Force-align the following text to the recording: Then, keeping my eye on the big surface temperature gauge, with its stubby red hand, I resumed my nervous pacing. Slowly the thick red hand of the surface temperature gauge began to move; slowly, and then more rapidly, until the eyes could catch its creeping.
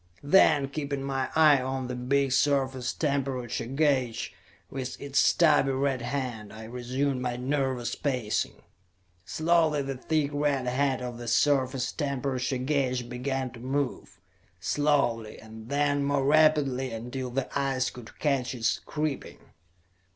Then, 0.23 0.67
keeping 0.67 1.03
my 1.03 1.29
eye 1.35 1.61
on 1.61 1.85
the 1.87 1.93
big 1.93 2.31
surface 2.31 2.91
temperature 2.91 3.67
gauge, 3.67 4.33
with 4.71 4.99
its 4.99 5.19
stubby 5.19 5.73
red 5.73 6.01
hand, 6.01 6.51
I 6.51 6.63
resumed 6.63 7.21
my 7.21 7.35
nervous 7.35 7.93
pacing. 7.93 8.63
Slowly 9.25 9.83
the 9.83 9.93
thick 9.95 10.31
red 10.33 10.65
hand 10.65 11.03
of 11.03 11.19
the 11.19 11.27
surface 11.27 11.91
temperature 11.91 12.57
gauge 12.57 13.09
began 13.09 13.51
to 13.51 13.59
move; 13.59 14.19
slowly, 14.59 15.37
and 15.39 15.69
then 15.69 16.03
more 16.03 16.25
rapidly, 16.25 16.91
until 16.91 17.29
the 17.29 17.47
eyes 17.55 17.91
could 17.91 18.17
catch 18.17 18.55
its 18.55 18.79
creeping. 18.79 19.37